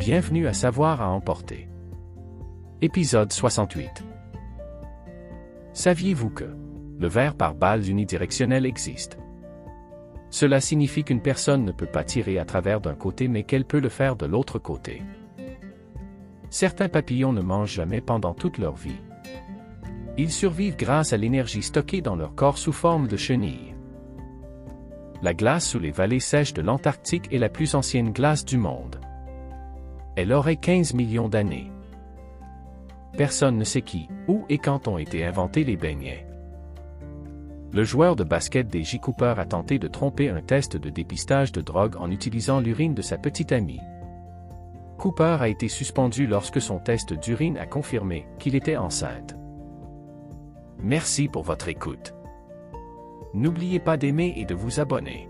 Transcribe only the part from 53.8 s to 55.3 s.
d'aimer et de vous abonner.